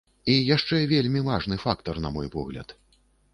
І 0.35 0.35
яшчэ 0.55 0.79
вельмі 0.93 1.21
важны 1.27 1.59
фактар, 1.65 2.01
на 2.07 2.13
мой 2.17 2.31
погляд. 2.39 2.75